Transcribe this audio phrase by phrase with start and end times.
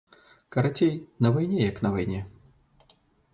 [0.55, 0.93] Карацей,
[1.25, 2.23] на вайне як на вайне.